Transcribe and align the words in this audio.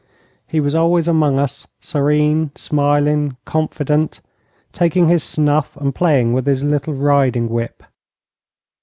He 0.47 0.59
was 0.59 0.73
always 0.73 1.07
among 1.07 1.37
us, 1.37 1.67
serene, 1.79 2.49
smiling, 2.55 3.37
confident, 3.45 4.19
taking 4.73 5.09
his 5.09 5.23
snuff 5.23 5.77
and 5.77 5.93
playing 5.93 6.33
with 6.33 6.47
his 6.47 6.63
little 6.63 6.95
riding 6.95 7.47
whip. 7.49 7.83